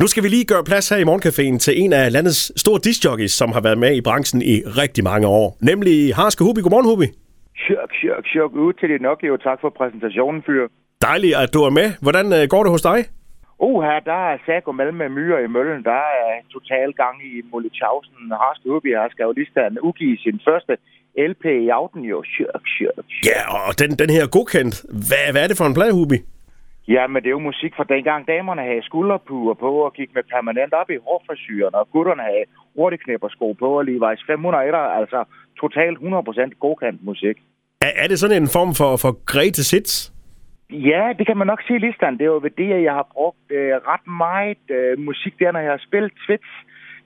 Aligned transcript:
Nu 0.00 0.06
skal 0.06 0.22
vi 0.24 0.28
lige 0.28 0.44
gøre 0.52 0.64
plads 0.64 0.88
her 0.88 0.96
i 0.96 1.08
Morgencaféen 1.10 1.58
til 1.58 1.74
en 1.82 1.92
af 1.92 2.12
landets 2.12 2.60
store 2.60 2.80
discjockeys, 2.88 3.32
som 3.40 3.52
har 3.52 3.60
været 3.60 3.78
med 3.78 3.96
i 3.96 4.00
branchen 4.00 4.42
i 4.42 4.54
rigtig 4.82 5.04
mange 5.04 5.26
år. 5.26 5.56
Nemlig 5.70 6.14
Harske 6.14 6.44
Hubi. 6.44 6.60
Godmorgen, 6.60 6.88
Hubi. 6.90 7.06
Chok, 7.64 7.90
chok, 8.00 8.24
chok. 8.32 8.52
Ud 8.66 8.72
til 8.80 8.88
det 8.92 9.00
nok, 9.08 9.18
jo. 9.28 9.36
Tak 9.36 9.58
for 9.60 9.70
præsentationen, 9.78 10.42
fyr. 10.46 10.62
Dejligt, 11.02 11.34
at 11.42 11.54
du 11.54 11.60
er 11.68 11.70
med. 11.70 11.88
Hvordan 12.04 12.26
øh, 12.38 12.42
går 12.52 12.62
det 12.64 12.70
hos 12.74 12.82
dig? 12.82 12.98
Her, 13.88 14.00
der 14.10 14.20
er 14.30 14.36
sag 14.46 14.68
og 14.68 14.74
mellem 14.80 14.96
med 15.02 15.08
myrer 15.18 15.40
i 15.46 15.48
møllen. 15.56 15.80
Der 15.92 16.02
er 16.24 16.32
total 16.56 16.88
gang 17.02 17.16
i 17.30 17.32
Molletjausen. 17.50 18.16
Harske 18.42 18.66
Hubi 18.72 18.90
har 18.98 19.08
skal 19.10 19.24
jo 19.28 19.32
lige 19.38 19.50
stand 19.54 19.72
udgive 19.86 20.16
sin 20.24 20.40
første 20.48 20.72
LP 21.30 21.44
i 21.66 21.68
aften, 21.80 22.02
jo. 22.12 22.18
Chok, 22.34 22.64
chok, 22.76 23.04
Ja, 23.30 23.40
og 23.68 23.78
den, 23.80 23.90
den 24.02 24.10
her 24.16 24.24
godkendt. 24.36 24.74
Hvad, 25.08 25.24
hvad 25.32 25.42
er 25.44 25.48
det 25.48 25.56
for 25.60 25.66
en 25.70 25.74
plade, 25.78 25.92
Hubi? 25.98 26.18
Ja, 26.88 27.06
men 27.06 27.22
det 27.22 27.28
er 27.28 27.38
jo 27.38 27.48
musik 27.50 27.72
fra 27.76 27.84
dengang 27.84 28.26
damerne 28.26 28.62
havde 28.62 28.82
skulderpuger 28.82 29.54
på 29.54 29.70
og 29.86 29.92
gik 29.92 30.14
med 30.14 30.22
permanent 30.34 30.72
op 30.72 30.90
i 30.90 30.98
hårfrisyren, 31.04 31.74
og 31.74 31.90
gutterne 31.90 32.22
havde 32.22 32.44
hurtigknæppersko 32.76 33.52
på 33.52 33.68
og 33.78 33.84
Levi's 33.88 34.24
501, 34.26 34.74
altså 35.00 35.24
totalt 35.60 35.98
100% 35.98 36.58
godkendt 36.60 37.04
musik. 37.04 37.36
Er, 37.80 37.92
er 38.02 38.06
det 38.08 38.18
sådan 38.18 38.42
en 38.42 38.48
form 38.48 38.74
for, 38.74 38.96
for 38.96 39.12
Grete 39.32 39.64
Sitz? 39.64 40.10
Ja, 40.70 41.12
det 41.18 41.26
kan 41.26 41.36
man 41.36 41.46
nok 41.46 41.62
sige 41.66 41.78
listan. 41.78 42.12
Det 42.12 42.22
er 42.22 42.34
jo 42.34 42.40
ved 42.42 42.50
det, 42.50 42.72
at 42.72 42.82
jeg 42.82 42.92
har 42.92 43.06
brugt 43.12 43.46
øh, 43.50 43.74
ret 43.92 44.06
meget 44.06 44.64
øh, 44.78 44.98
musik 44.98 45.34
der, 45.38 45.52
når 45.52 45.60
jeg 45.60 45.70
har 45.70 45.82
spillet 45.86 46.12
Twits. 46.26 46.52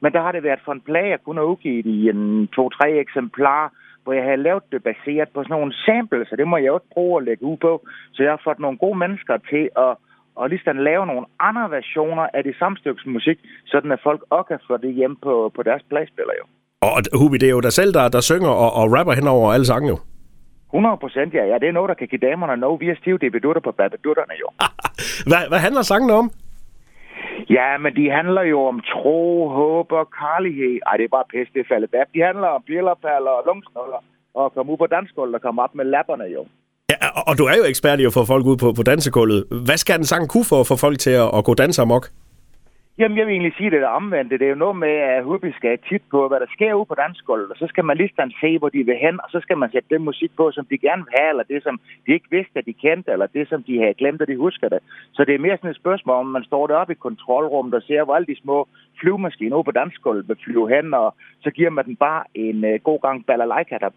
Men 0.00 0.12
der 0.12 0.22
har 0.22 0.32
det 0.32 0.42
været 0.42 0.60
for 0.64 0.72
en 0.72 0.80
plage, 0.80 1.10
jeg 1.10 1.22
kunne 1.24 1.40
have 1.40 1.52
udgivet 1.52 1.86
i 1.86 2.08
en 2.08 2.48
to-tre 2.56 2.88
eksemplar, 3.04 3.72
hvor 4.08 4.16
jeg 4.20 4.28
havde 4.30 4.46
lavet 4.48 4.64
det 4.72 4.82
baseret 4.90 5.28
på 5.34 5.38
sådan 5.42 5.56
nogle 5.58 5.72
samples, 5.86 6.28
så 6.28 6.34
det 6.40 6.46
må 6.48 6.56
jeg 6.56 6.72
også 6.76 6.88
prøve 6.94 7.14
at 7.18 7.24
lægge 7.28 7.44
ud 7.50 7.56
på. 7.66 7.72
Så 8.14 8.18
jeg 8.22 8.32
har 8.32 8.40
fået 8.44 8.64
nogle 8.64 8.78
gode 8.84 8.98
mennesker 9.04 9.36
til 9.52 9.64
at 9.86 9.92
og 10.40 10.48
ligesom 10.48 10.76
lave 10.90 11.04
nogle 11.06 11.26
andre 11.48 11.70
versioner 11.76 12.26
af 12.36 12.42
det 12.48 12.54
samme 12.60 12.76
stykke 12.78 13.10
musik, 13.16 13.38
sådan 13.72 13.92
at 13.92 14.00
folk 14.08 14.20
også 14.30 14.48
kan 14.48 14.58
få 14.68 14.76
det 14.76 14.92
hjem 14.94 15.16
på, 15.26 15.52
på 15.56 15.62
deres 15.62 15.82
pladespiller 15.88 16.34
jo. 16.40 16.44
Og 16.86 16.90
Hubi, 17.18 17.36
det 17.38 17.48
er 17.48 17.56
jo 17.58 17.60
dig 17.68 17.74
selv, 17.80 17.92
der, 17.98 18.08
der 18.08 18.20
synger 18.20 18.52
og, 18.64 18.70
og 18.80 18.84
rapper 18.96 19.12
hen 19.18 19.26
over 19.26 19.52
alle 19.54 19.66
sange 19.66 19.88
jo. 19.88 19.98
100 20.66 20.96
procent, 21.04 21.34
ja. 21.34 21.44
ja. 21.50 21.56
Det 21.62 21.68
er 21.68 21.76
noget, 21.78 21.88
der 21.88 21.98
kan 22.00 22.08
give 22.08 22.24
damerne 22.30 22.56
noget. 22.60 22.80
Vi 22.80 22.88
er 22.88 22.96
stive 23.02 23.18
debedutter 23.18 23.62
på 23.68 23.72
babedutterne 23.72 24.34
jo. 24.42 24.48
hvad, 25.30 25.42
hvad 25.50 25.58
handler 25.66 25.82
sangen 25.82 26.10
om? 26.10 26.30
Ja, 27.56 27.78
men 27.78 27.96
de 27.98 28.10
handler 28.10 28.42
jo 28.42 28.58
om 28.72 28.80
tro, 28.92 29.48
håb 29.48 29.92
og 29.92 30.06
kærlighed. 30.20 30.74
Ej, 30.86 30.96
det 30.96 31.04
er 31.04 31.14
bare 31.18 31.30
pisse, 31.32 31.52
det 31.54 31.60
er 31.60 31.68
faldet 31.72 31.90
bag. 31.90 32.04
De 32.14 32.20
handler 32.28 32.48
om 32.56 32.62
pillerpaller 32.66 33.32
og 33.38 33.42
lungsknolder 33.46 34.00
og 34.34 34.52
komme 34.54 34.72
ud 34.72 34.78
på 34.84 34.86
dansgulvet 34.86 35.34
og 35.34 35.42
komme 35.42 35.62
op 35.62 35.74
med 35.74 35.84
lapperne 35.84 36.24
jo. 36.36 36.42
Ja, 36.90 36.96
og 37.28 37.38
du 37.38 37.44
er 37.44 37.56
jo 37.60 37.64
ekspert 37.72 38.00
i 38.00 38.04
at 38.04 38.12
få 38.12 38.24
folk 38.24 38.44
ud 38.46 38.56
på, 38.56 38.72
på 38.72 38.82
dansegulvet. 38.82 39.44
Hvad 39.66 39.76
skal 39.76 39.96
den 39.96 40.04
sang 40.04 40.28
kunne 40.28 40.44
for 40.44 40.60
at 40.60 40.66
få 40.66 40.76
folk 40.76 40.98
til 40.98 41.10
at, 41.10 41.28
at 41.38 41.44
gå 41.44 41.54
danse 41.54 41.82
amok? 41.82 42.04
Jamen, 43.00 43.18
jeg 43.18 43.26
vil 43.26 43.32
egentlig 43.32 43.56
sige, 43.56 43.70
det 43.70 43.82
er 43.82 43.98
omvendt. 44.00 44.30
Det 44.30 44.42
er 44.42 44.54
jo 44.54 44.64
noget 44.64 44.76
med, 44.76 44.94
at 45.12 45.24
Hubi 45.24 45.50
skal 45.52 45.78
tit 45.88 46.04
på, 46.10 46.28
hvad 46.28 46.40
der 46.40 46.50
sker 46.56 46.74
ude 46.74 46.90
på 46.90 46.94
dansegulvet, 47.02 47.50
og 47.50 47.56
så 47.56 47.66
skal 47.68 47.84
man 47.84 47.96
lige 47.96 48.12
se, 48.40 48.58
hvor 48.58 48.68
de 48.68 48.86
vil 48.88 48.98
hen, 49.06 49.16
og 49.24 49.28
så 49.34 49.38
skal 49.44 49.58
man 49.58 49.70
sætte 49.72 49.88
den 49.94 50.02
musik 50.04 50.30
på, 50.36 50.44
som 50.56 50.64
de 50.70 50.78
gerne 50.78 51.02
vil 51.06 51.14
have, 51.18 51.30
eller 51.32 51.46
det, 51.52 51.62
som 51.62 51.80
de 52.06 52.12
ikke 52.12 52.30
vidste, 52.30 52.58
at 52.58 52.66
de 52.66 52.72
kendte, 52.84 53.12
eller 53.12 53.26
det, 53.26 53.48
som 53.48 53.62
de 53.62 53.78
havde 53.82 53.94
glemt, 54.00 54.22
at 54.22 54.28
de 54.28 54.36
husker 54.36 54.68
det. 54.68 54.80
Så 55.16 55.24
det 55.24 55.34
er 55.34 55.44
mere 55.46 55.56
sådan 55.56 55.70
et 55.70 55.82
spørgsmål, 55.82 56.16
om 56.16 56.26
man 56.26 56.44
står 56.44 56.66
deroppe 56.66 56.92
i 56.92 57.04
kontrolrummet 57.06 57.74
og 57.74 57.82
ser, 57.82 58.04
hvor 58.04 58.14
alle 58.14 58.30
de 58.32 58.42
små 58.42 58.68
flyvemaskiner 59.00 59.56
ude 59.56 59.68
på 59.68 59.76
dansegulvet 59.80 60.28
vil 60.28 60.42
flyve 60.44 60.66
hen, 60.74 60.94
og 60.94 61.08
så 61.44 61.50
giver 61.50 61.70
man 61.70 61.84
den 61.84 61.96
bare 61.96 62.22
en 62.34 62.58
uh, 62.64 62.74
god 62.88 63.00
gang 63.06 63.26
balalaika, 63.26 63.74
der 63.84 63.90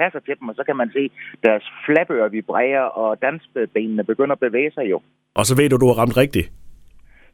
passer 0.00 0.20
til 0.20 0.34
dem, 0.40 0.48
og 0.48 0.54
så 0.54 0.62
kan 0.68 0.76
man 0.76 0.90
se 0.96 1.10
deres 1.46 1.64
flabører 1.86 2.28
vibrerer, 2.28 2.84
og 3.02 3.22
dansbenene 3.22 4.04
begynder 4.04 4.34
at 4.34 4.44
bevæge 4.46 4.70
sig 4.70 4.90
jo. 4.90 5.00
Og 5.34 5.46
så 5.46 5.56
ved 5.56 5.68
du, 5.70 5.76
du 5.76 5.86
har 5.86 5.98
ramt 6.02 6.16
rigtigt 6.16 6.48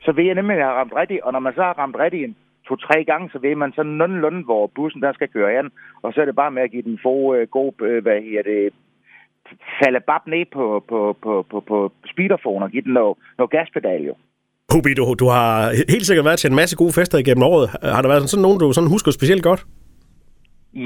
så 0.04 0.12
ved 0.12 0.24
jeg 0.24 0.34
nemlig, 0.34 0.54
at 0.54 0.60
jeg 0.60 0.66
har 0.66 0.78
ramt 0.80 0.96
rigtigt. 0.96 1.20
Og 1.20 1.32
når 1.32 1.40
man 1.40 1.54
så 1.54 1.62
har 1.62 1.78
ramt 1.78 1.96
rigtigt 1.98 2.24
en 2.24 2.36
to-tre 2.68 3.04
gange, 3.04 3.30
så 3.32 3.38
ved 3.38 3.54
man 3.54 3.72
sådan 3.72 3.92
nogenlunde, 3.92 4.42
hvor 4.44 4.66
bussen 4.66 5.02
der 5.02 5.12
skal 5.12 5.28
køre 5.28 5.58
ind. 5.58 5.70
Og 6.02 6.12
så 6.12 6.20
er 6.20 6.24
det 6.24 6.36
bare 6.36 6.50
med 6.50 6.62
at 6.62 6.70
give 6.70 6.82
den 6.82 6.98
få, 7.02 7.34
øh, 7.34 7.48
god, 7.48 7.72
øh, 7.82 8.02
hvad 8.02 8.18
her 8.22 8.42
det, 8.42 8.72
falde 9.80 10.00
bab 10.00 10.26
ned 10.26 10.44
på, 10.52 10.84
på, 10.88 11.16
på, 11.22 11.46
på, 11.50 11.60
på 11.60 11.92
speederphone 12.12 12.64
og 12.64 12.70
give 12.70 12.82
den 12.82 12.92
noget, 12.92 13.16
noget 13.38 13.50
gaspedal 13.50 14.02
jo. 14.10 14.14
Hubi, 14.72 14.94
du, 14.94 15.14
du 15.22 15.26
har 15.36 15.50
helt 15.94 16.06
sikkert 16.06 16.24
været 16.24 16.38
til 16.38 16.50
en 16.50 16.56
masse 16.56 16.76
gode 16.76 16.92
fester 16.98 17.18
igennem 17.18 17.42
året. 17.42 17.66
Har 17.94 18.02
der 18.02 18.08
været 18.08 18.30
sådan 18.30 18.42
nogen, 18.42 18.58
du 18.58 18.72
sådan 18.72 18.94
husker 18.94 19.10
specielt 19.10 19.42
godt? 19.42 19.66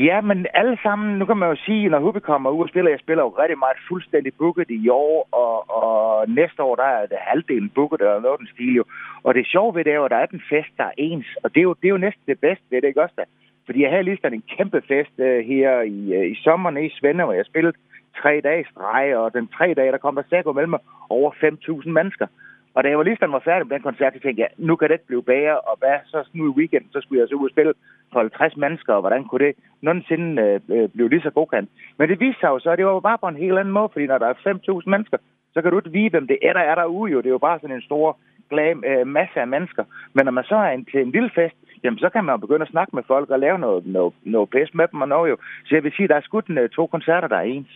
Ja, 0.06 0.20
men 0.20 0.46
alle 0.60 0.76
sammen, 0.82 1.18
nu 1.18 1.24
kan 1.26 1.36
man 1.36 1.48
jo 1.48 1.56
sige, 1.66 1.88
når 1.88 2.00
Hubbe 2.00 2.20
kommer 2.20 2.50
ud 2.50 2.62
og 2.62 2.68
spiller, 2.68 2.90
jeg 2.90 3.04
spiller 3.04 3.22
jo 3.24 3.30
rigtig 3.42 3.58
meget 3.58 3.78
fuldstændig 3.88 4.32
booket 4.38 4.70
i 4.70 4.88
år, 4.88 5.28
og, 5.42 5.54
og 5.82 5.97
næste 6.28 6.62
år, 6.62 6.76
der 6.76 6.84
er 6.84 7.06
det 7.06 7.16
halvdelen 7.20 7.70
booket, 7.70 8.00
eller 8.00 8.20
noget 8.20 8.40
den 8.40 8.48
stil 8.54 8.74
jo. 8.74 8.84
Og 9.22 9.34
det 9.34 9.46
sjove 9.46 9.74
ved 9.74 9.84
det 9.84 9.92
er 9.92 9.96
jo, 9.96 10.04
at 10.04 10.10
der 10.10 10.16
er 10.16 10.26
den 10.26 10.42
fest, 10.50 10.72
der 10.76 10.84
er 10.84 10.96
ens, 10.96 11.26
og 11.42 11.54
det 11.54 11.60
er 11.60 11.68
jo, 11.70 11.74
det 11.74 11.88
er 11.88 11.96
jo 11.96 12.06
næsten 12.06 12.22
det 12.26 12.40
bedste 12.40 12.64
ved 12.70 12.82
det, 12.82 12.88
ikke 12.88 13.02
også 13.02 13.14
da? 13.18 13.24
Fordi 13.66 13.82
jeg 13.82 13.90
havde 13.90 14.02
lige 14.02 14.18
sådan 14.22 14.38
en 14.38 14.56
kæmpe 14.56 14.82
fest 14.88 15.14
uh, 15.18 15.38
her 15.50 15.80
i, 15.80 16.18
uh, 16.18 16.26
i 16.32 16.34
sommer 16.44 16.70
i 16.70 16.88
Svende, 16.88 17.24
hvor 17.24 17.32
jeg 17.32 17.46
spillede 17.46 17.76
tre 18.20 18.40
dage 18.44 18.66
streg, 18.70 19.16
og 19.16 19.34
den 19.34 19.48
tre 19.56 19.74
dage, 19.74 19.92
der 19.92 19.98
kom 19.98 20.14
der 20.14 20.22
sækker 20.30 20.52
mellem 20.52 20.70
mig 20.70 20.80
over 21.10 21.30
5.000 21.30 21.90
mennesker. 21.90 22.26
Og 22.74 22.84
da 22.84 22.88
jeg 22.88 22.98
var 22.98 23.04
lige 23.04 23.18
var 23.20 23.48
færdig 23.50 23.66
med 23.66 23.76
den 23.76 23.82
koncert, 23.82 24.12
så 24.14 24.20
tænkte 24.20 24.42
jeg, 24.42 24.50
nu 24.56 24.76
kan 24.76 24.88
det 24.88 24.94
ikke 24.94 25.06
blive 25.06 25.22
bedre, 25.22 25.60
og 25.60 25.78
hvad 25.78 25.98
så 26.06 26.28
nu 26.32 26.44
i 26.52 26.56
weekend, 26.58 26.84
så 26.92 27.00
skulle 27.00 27.20
jeg 27.20 27.28
så 27.28 27.34
ud 27.34 27.48
og 27.48 27.50
spille 27.50 27.72
for 28.12 28.20
50 28.20 28.56
mennesker, 28.56 28.92
og 28.94 29.00
hvordan 29.00 29.24
kunne 29.24 29.46
det 29.46 29.54
nogensinde 29.80 30.42
øh, 30.42 30.60
øh, 30.76 30.88
blive 30.88 31.08
lige 31.08 31.22
så 31.22 31.30
godkendt. 31.30 31.70
Men 31.98 32.08
det 32.08 32.20
viste 32.20 32.40
sig 32.40 32.48
jo 32.48 32.58
så, 32.58 32.70
at 32.70 32.78
det 32.78 32.86
var 32.86 33.00
bare 33.00 33.18
på 33.18 33.28
en 33.28 33.42
helt 33.44 33.58
anden 33.58 33.74
måde, 33.74 33.88
fordi 33.92 34.06
når 34.06 34.18
der 34.18 34.26
er 34.26 34.80
5.000 34.80 34.90
mennesker, 34.90 35.18
så 35.58 35.62
kan 35.62 35.70
du 35.70 35.78
ikke 35.78 35.96
vide, 35.98 36.10
hvem 36.10 36.26
det 36.26 36.38
er, 36.42 36.52
der 36.52 36.64
er 36.70 36.74
derude 36.74 37.12
jo. 37.12 37.18
Det 37.18 37.26
er 37.26 37.36
jo 37.38 37.46
bare 37.48 37.58
sådan 37.60 37.76
en 37.76 37.88
stor 37.90 38.18
glam, 38.50 38.84
øh, 38.90 39.06
masse 39.06 39.40
af 39.40 39.48
mennesker. 39.54 39.84
Men 40.14 40.24
når 40.24 40.32
man 40.38 40.44
så 40.44 40.56
er 40.56 40.70
en, 40.70 40.84
til 40.84 41.00
en 41.00 41.10
lille 41.16 41.30
fest, 41.34 41.56
jamen 41.84 41.98
så 41.98 42.08
kan 42.12 42.24
man 42.24 42.32
jo 42.34 42.40
begynde 42.44 42.66
at 42.66 42.74
snakke 42.74 42.96
med 42.96 43.02
folk 43.06 43.30
og 43.30 43.38
lave 43.38 43.58
noget, 43.58 43.86
noget, 43.86 44.14
noget 44.24 44.50
pæst 44.50 44.74
med 44.74 44.86
dem 44.92 45.00
og 45.00 45.08
noget 45.08 45.30
jo. 45.30 45.36
Så 45.66 45.74
jeg 45.74 45.84
vil 45.84 45.92
sige, 45.96 46.04
at 46.04 46.10
der 46.10 46.16
er 46.16 46.28
skudt 46.28 46.46
en, 46.46 46.58
øh, 46.58 46.68
to 46.68 46.86
koncerter, 46.86 47.28
der 47.28 47.36
er 47.36 47.48
ens. 47.56 47.72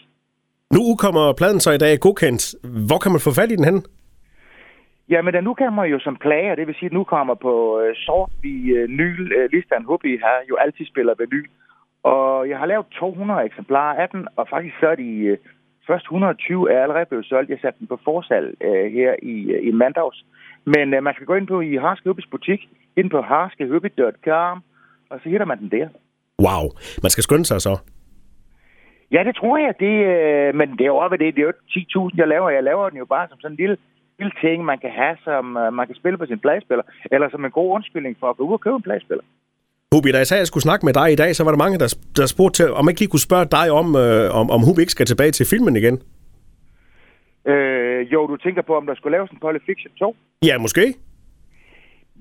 Nu 0.76 0.82
kommer 1.04 1.34
pladen 1.38 1.60
så 1.60 1.70
i 1.72 1.82
dag 1.84 2.00
godkendt. 2.00 2.44
Hvor 2.88 2.98
kan 3.02 3.12
man 3.12 3.20
få 3.26 3.30
fat 3.38 3.52
i 3.52 3.56
den 3.56 3.68
hen? 3.70 3.78
Ja, 5.12 5.22
men 5.22 5.34
den 5.34 5.44
nu 5.44 5.54
kommer 5.54 5.84
jo 5.84 5.98
som 5.98 6.16
plager, 6.16 6.54
det 6.54 6.66
vil 6.66 6.74
sige, 6.74 6.90
at 6.90 6.98
nu 6.98 7.04
kommer 7.04 7.34
på 7.34 7.80
øh, 7.80 7.94
sort 7.96 8.30
vi 8.42 8.54
øh, 8.76 8.88
nyl. 8.88 9.32
Øh, 9.36 9.48
Listan 9.52 9.84
Hubby 9.84 10.20
her 10.24 10.36
jo 10.50 10.56
altid 10.56 10.86
spiller 10.86 11.14
vinyl. 11.18 11.48
Og 12.02 12.48
jeg 12.48 12.58
har 12.58 12.66
lavet 12.66 12.86
200 12.86 13.44
eksemplarer 13.44 14.02
af 14.02 14.08
den, 14.08 14.28
og 14.36 14.46
faktisk 14.50 14.74
så 14.80 14.86
er 14.86 14.94
de 14.94 15.10
øh, 15.30 15.38
først 15.86 16.04
120 16.04 16.72
er 16.72 16.82
allerede 16.82 17.06
blevet 17.06 17.26
solgt. 17.26 17.50
Jeg 17.50 17.58
satte 17.62 17.78
den 17.78 17.86
på 17.86 17.98
forsalg 18.04 18.56
øh, 18.60 18.92
her 18.92 19.14
i, 19.22 19.36
øh, 19.54 19.68
i 19.68 19.70
mandags. 19.70 20.24
Men 20.64 20.94
øh, 20.94 21.02
man 21.02 21.14
skal 21.14 21.26
gå 21.26 21.34
ind 21.34 21.46
på 21.46 21.60
i 21.60 21.76
Harske 21.76 22.08
Hubbys 22.08 22.26
butik, 22.30 22.68
ind 22.96 23.10
på 23.10 23.20
harskehubby.com, 23.20 24.62
og 25.10 25.20
så 25.22 25.28
hitter 25.28 25.46
man 25.46 25.58
den 25.58 25.70
der. 25.70 25.88
Wow, 26.46 26.64
man 27.02 27.10
skal 27.10 27.22
skynde 27.22 27.44
sig 27.44 27.60
så. 27.60 27.74
Ja, 29.10 29.24
det 29.24 29.36
tror 29.36 29.56
jeg. 29.58 29.74
Det, 29.80 29.94
øh, 30.12 30.54
men 30.54 30.68
det 30.72 30.80
er 30.80 30.92
jo 30.94 30.96
også 30.96 31.16
det. 31.16 31.34
Det 31.36 31.42
er 31.42 31.46
jo 31.46 32.08
10.000, 32.08 32.14
jeg 32.16 32.28
laver. 32.28 32.50
Jeg 32.50 32.62
laver 32.62 32.88
den 32.90 32.98
jo 32.98 33.04
bare 33.04 33.28
som 33.28 33.40
sådan 33.40 33.52
en 33.52 33.56
lille 33.56 33.76
lille 34.18 34.34
ting, 34.44 34.64
man 34.64 34.78
kan 34.84 34.92
have, 35.00 35.16
som 35.24 35.44
uh, 35.62 35.72
man 35.78 35.86
kan 35.86 35.96
spille 36.00 36.18
på 36.18 36.26
sin 36.26 36.42
pladespiller, 36.44 36.84
eller 37.14 37.28
som 37.30 37.44
en 37.44 37.50
god 37.58 37.70
undskyldning 37.76 38.16
for 38.20 38.30
at 38.30 38.36
gå 38.36 38.42
ud 38.48 38.52
og 38.52 38.60
købe 38.60 38.76
en 38.76 38.88
pladespiller. 38.88 39.24
Hubi, 39.92 40.12
da 40.12 40.18
jeg 40.18 40.26
sagde, 40.26 40.38
at 40.38 40.44
jeg 40.44 40.50
skulle 40.52 40.68
snakke 40.68 40.86
med 40.86 40.94
dig 41.00 41.08
i 41.12 41.20
dag, 41.22 41.30
så 41.36 41.44
var 41.44 41.50
der 41.50 41.64
mange, 41.64 41.78
der, 41.82 41.88
der 42.16 42.26
spurgte 42.26 42.56
til, 42.58 42.66
om 42.78 42.84
jeg 42.84 42.90
ikke 42.92 43.00
lige 43.00 43.14
kunne 43.14 43.28
spørge 43.28 43.46
dig 43.58 43.66
om, 43.80 43.86
øh, 44.04 44.40
om, 44.40 44.46
om 44.56 44.60
Hubi 44.66 44.80
ikke 44.82 44.96
skal 44.96 45.06
tilbage 45.06 45.32
til 45.38 45.46
filmen 45.52 45.74
igen. 45.76 45.96
Øh, 47.52 48.12
jo, 48.12 48.26
du 48.26 48.36
tænker 48.36 48.62
på, 48.62 48.74
om 48.76 48.86
der 48.86 48.94
skulle 48.94 49.16
laves 49.16 49.30
en 49.30 49.38
Polly 49.44 49.60
Fiction 49.66 49.92
2? 49.98 50.16
Ja, 50.48 50.58
måske. 50.58 50.84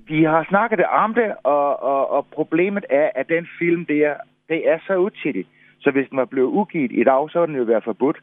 Vi 0.08 0.24
har 0.24 0.46
snakket 0.50 0.80
om 1.04 1.14
det, 1.14 1.30
og, 1.44 1.84
og, 1.84 2.12
og 2.16 2.28
problemet 2.38 2.86
er, 2.90 3.10
at 3.16 3.26
den 3.30 3.48
film 3.60 3.86
der, 3.86 4.14
det 4.50 4.60
er 4.72 4.80
så 4.88 4.96
utidigt. 4.98 5.48
Så 5.84 5.92
hvis 5.92 6.10
den 6.10 6.18
var 6.18 6.26
blevet 6.26 6.48
udgivet 6.48 6.92
i 6.92 7.04
dag, 7.04 7.30
så 7.32 7.40
ville 7.40 7.54
den 7.54 7.62
jo 7.64 7.72
være 7.74 7.82
forbudt. 7.90 8.18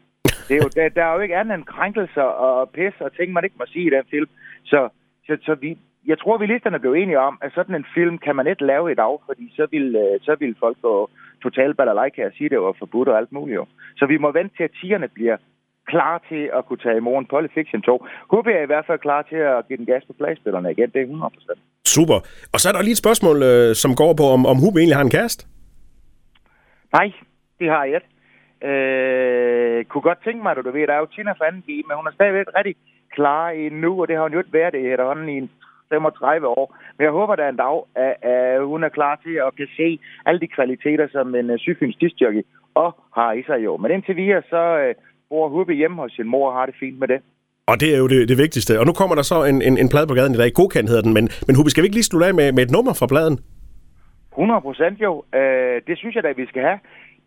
Det 0.48 0.54
er 0.56 0.62
jo, 0.64 0.70
der, 0.76 0.88
der 0.88 1.04
er 1.04 1.14
jo 1.14 1.20
ikke 1.20 1.36
andet 1.36 1.54
end 1.54 1.64
krænkelser 1.64 2.28
og 2.46 2.70
pis 2.70 3.00
og 3.00 3.16
ting, 3.16 3.32
man 3.32 3.44
ikke 3.44 3.56
må 3.58 3.64
sige 3.68 3.86
i 3.86 3.94
den 3.96 4.04
film. 4.10 4.28
Så, 4.64 4.88
så, 5.26 5.36
så 5.42 5.54
vi, 5.54 5.78
jeg 6.06 6.18
tror, 6.18 6.38
vi 6.38 6.46
listerne 6.46 6.78
blev 6.78 6.92
enige 6.92 7.20
om, 7.20 7.38
at 7.42 7.52
sådan 7.54 7.74
en 7.74 7.86
film 7.94 8.18
kan 8.18 8.36
man 8.36 8.46
ikke 8.46 8.66
lave 8.66 8.92
i 8.92 8.94
dag, 8.94 9.18
fordi 9.26 9.52
så 9.56 9.66
vil, 9.70 9.96
øh, 9.96 10.20
så 10.22 10.36
vil 10.40 10.56
folk 10.60 10.78
gå 10.82 11.10
totalt 11.42 11.76
balalajka 11.76 12.26
og 12.26 12.32
sige, 12.36 12.46
at 12.46 12.50
det 12.50 12.60
var 12.60 12.74
forbudt 12.78 13.08
og 13.08 13.18
alt 13.18 13.32
muligt. 13.32 13.56
Jo. 13.56 13.66
Så 13.96 14.06
vi 14.06 14.16
må 14.16 14.32
vente 14.32 14.56
til, 14.56 14.64
at 14.64 14.76
tierne 14.80 15.08
bliver 15.08 15.36
klar 15.86 16.22
til 16.28 16.50
at 16.56 16.66
kunne 16.66 16.82
tage 16.84 16.96
i 16.96 17.06
morgen 17.08 17.26
Polyfiction 17.26 17.82
2. 17.82 18.06
HB 18.32 18.46
er 18.46 18.62
i 18.62 18.70
hvert 18.72 18.86
fald 18.86 18.98
klar 18.98 19.22
til 19.22 19.36
at 19.36 19.68
give 19.68 19.76
den 19.76 19.86
gas 19.86 20.04
på 20.06 20.12
pladespillerne 20.12 20.70
igen. 20.70 20.90
Det 20.90 21.00
er 21.02 21.06
100%. 21.06 21.58
Super. 21.84 22.18
Og 22.52 22.58
så 22.60 22.68
er 22.68 22.72
der 22.72 22.82
lige 22.82 22.96
et 22.98 23.04
spørgsmål, 23.04 23.36
øh, 23.42 23.74
som 23.74 23.92
går 23.94 24.12
på, 24.20 24.24
om, 24.36 24.46
om 24.52 24.56
HB 24.62 24.76
egentlig 24.76 24.96
har 24.96 25.04
en 25.04 25.16
kast? 25.20 25.48
Nej, 26.92 27.12
det 27.60 27.68
har 27.70 27.84
jeg 27.84 27.94
ikke. 27.94 28.10
Øh, 28.70 29.84
kunne 29.84 30.06
godt 30.10 30.24
tænke 30.24 30.42
mig, 30.42 30.50
at 30.50 30.64
du 30.64 30.70
ved, 30.70 30.86
der 30.86 30.94
er 30.94 30.98
jo 31.04 31.12
Tina 31.14 31.32
G, 31.66 31.68
men 31.86 31.96
hun 31.98 32.06
er 32.06 32.14
stadigvæk 32.14 32.46
rigtig 32.58 32.76
klar 33.16 33.50
i 33.50 33.68
nu, 33.68 34.00
og 34.00 34.08
det 34.08 34.16
har 34.16 34.22
hun 34.22 34.32
jo 34.32 34.38
ikke 34.38 34.52
været 34.52 34.72
det 34.72 34.92
efterhånden 34.92 35.28
i 35.28 35.36
en 35.42 35.50
35 35.92 36.46
år. 36.46 36.76
Men 36.96 37.04
jeg 37.04 37.12
håber, 37.12 37.36
der 37.36 37.44
er 37.44 37.48
en 37.48 37.64
dag, 37.66 37.78
at, 37.94 38.14
at 38.32 38.66
hun 38.66 38.84
er 38.84 38.88
klar 38.88 39.14
til 39.24 39.34
at 39.46 39.56
kan 39.56 39.68
se 39.76 39.98
alle 40.26 40.40
de 40.40 40.48
kvaliteter, 40.56 41.08
som 41.12 41.34
en 41.34 41.50
uh, 41.50 41.58
sygfyns 41.58 41.96
og 42.74 42.90
har 43.14 43.32
i 43.32 43.42
sig 43.42 43.64
jo. 43.64 43.76
Men 43.76 43.90
indtil 43.90 44.16
videre, 44.16 44.42
så 44.42 44.62
uh, 44.88 45.02
bor 45.30 45.48
Hubbe 45.48 45.72
hjemme 45.72 45.96
hos 46.02 46.12
sin 46.12 46.28
mor 46.28 46.50
og 46.50 46.56
har 46.58 46.66
det 46.66 46.74
fint 46.80 46.98
med 46.98 47.08
det. 47.08 47.20
Og 47.70 47.80
det 47.80 47.94
er 47.94 47.98
jo 47.98 48.08
det, 48.08 48.28
det 48.28 48.38
vigtigste. 48.38 48.80
Og 48.80 48.86
nu 48.86 48.92
kommer 48.92 49.14
der 49.14 49.22
så 49.22 49.44
en, 49.44 49.62
en, 49.62 49.78
en 49.78 49.88
plade 49.88 50.06
på 50.06 50.14
gaden 50.14 50.34
i 50.34 50.40
dag. 50.42 50.50
Godkendt 50.52 50.88
hedder 50.90 51.02
den, 51.02 51.14
men, 51.14 51.24
men 51.46 51.56
Hubi, 51.56 51.70
skal 51.70 51.82
vi 51.82 51.86
ikke 51.86 51.98
lige 52.00 52.10
slutte 52.10 52.26
af 52.26 52.34
med, 52.34 52.52
med 52.52 52.62
et 52.62 52.70
nummer 52.76 52.92
fra 53.00 53.06
pladen? 53.06 53.38
100 54.32 54.60
procent 54.60 54.96
jo. 55.06 55.12
Øh, 55.34 55.76
det 55.86 55.98
synes 55.98 56.14
jeg 56.14 56.22
da, 56.24 56.32
vi 56.42 56.46
skal 56.46 56.62
have. 56.68 56.78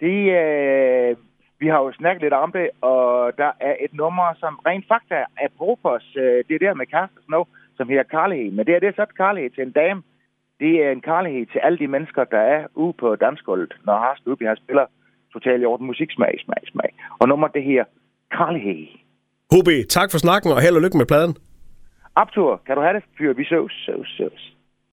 Det, 0.03 0.17
øh, 0.41 1.15
vi 1.61 1.67
har 1.67 1.79
jo 1.85 1.91
snakket 1.99 2.21
lidt 2.21 2.33
om 2.33 2.51
det, 2.51 2.67
og 2.81 3.05
der 3.41 3.51
er 3.69 3.75
et 3.85 3.93
nummer, 3.93 4.27
som 4.41 4.53
rent 4.67 4.85
fakta 4.91 5.19
er 5.43 5.49
Brofors. 5.57 6.07
Øh, 6.23 6.43
det 6.47 6.53
er 6.55 6.63
der 6.65 6.73
med 6.73 6.85
Karsten 6.93 7.21
Snow, 7.25 7.43
som 7.81 7.89
hedder 7.89 8.11
Karlighed. 8.17 8.51
Men 8.51 8.65
det 8.67 8.73
er 8.75 8.79
det 8.79 8.95
så 8.95 9.03
et 9.03 9.17
Karlighed 9.21 9.49
til 9.49 9.63
en 9.67 9.77
dame. 9.81 10.01
Det 10.59 10.73
er 10.85 10.91
en 10.91 11.01
kærlighed 11.09 11.45
til 11.51 11.59
alle 11.65 11.77
de 11.83 11.87
mennesker, 11.87 12.23
der 12.23 12.43
er 12.55 12.61
ude 12.83 12.93
på 13.01 13.07
dansgulvet, 13.15 13.73
når 13.85 13.95
Harsk 14.03 14.23
Ubi 14.27 14.45
har 14.45 14.57
spiller 14.63 14.85
totalt 15.33 15.61
i 15.63 15.65
orden 15.65 15.87
musiksmag, 15.87 16.33
smag, 16.45 16.63
smag. 16.71 16.91
Og 17.19 17.27
nummer 17.27 17.47
det 17.47 17.63
her, 17.63 17.83
Kærlighed. 18.37 18.87
Hubi, 19.53 19.77
tak 19.97 20.11
for 20.11 20.17
snakken, 20.17 20.51
og 20.51 20.61
held 20.61 20.75
og 20.75 20.81
lykke 20.81 20.97
med 20.97 21.05
pladen. 21.05 21.33
Optur, 22.15 22.61
kan 22.65 22.75
du 22.75 22.81
have 22.81 22.95
det, 22.97 23.03
fyr? 23.17 23.33
Vi 23.33 23.45
søs, 23.45 23.73
søs, 23.85 24.07
søs. 24.17 24.50